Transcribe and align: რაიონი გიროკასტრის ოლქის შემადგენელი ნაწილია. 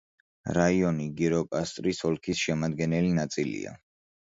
რაიონი 0.55 1.05
გიროკასტრის 1.19 2.03
ოლქის 2.11 2.43
შემადგენელი 2.47 3.15
ნაწილია. 3.21 3.79